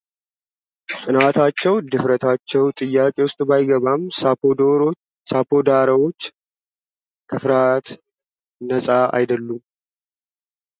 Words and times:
ጽናታቸው 0.99 1.73
ድፍረታቸው 1.93 2.63
ጥያቄ 2.79 3.15
ውስጥ 3.27 3.39
ባይገባም 3.49 4.01
ሳፖዶራዎች 5.31 6.21
ከፍርሃት 7.29 7.87
ነጻ 8.71 8.87
አይደሉም። 9.19 9.63